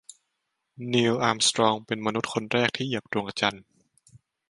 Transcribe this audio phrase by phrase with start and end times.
[0.91, 3.63] นีล อาร์มสตรองเป็นมนุษย์คนแรกที่เหยียบดวงจันทร์